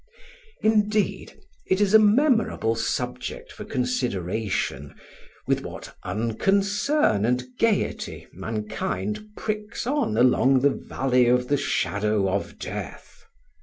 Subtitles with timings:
[0.61, 4.95] Indeed, it is a memorable subject for consideration,
[5.45, 12.57] with what unconcern and gaiety mankind pricks on along the Valley of the Shadow of
[12.57, 13.25] Death.